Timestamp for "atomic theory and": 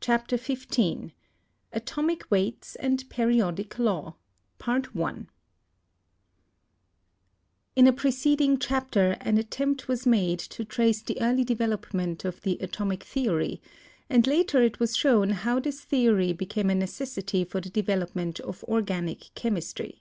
12.60-14.24